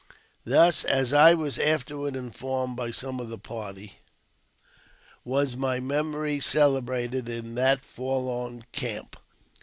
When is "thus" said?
0.45-0.83